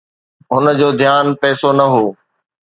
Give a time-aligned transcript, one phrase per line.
[0.51, 2.05] هن جو ڌيان پئسو نه هو